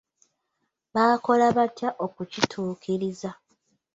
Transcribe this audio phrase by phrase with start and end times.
[0.93, 3.31] Baakola baatya okukituukiriza?